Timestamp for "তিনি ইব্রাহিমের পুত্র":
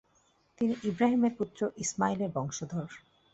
0.61-1.59